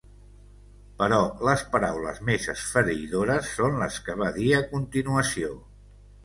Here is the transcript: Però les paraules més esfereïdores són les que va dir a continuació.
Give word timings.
Però 1.01 1.19
les 1.47 1.63
paraules 1.75 2.21
més 2.29 2.47
esfereïdores 2.53 3.51
són 3.59 3.79
les 3.83 4.01
que 4.09 4.17
va 4.23 4.31
dir 4.39 4.49
a 4.57 4.63
continuació. 4.73 5.55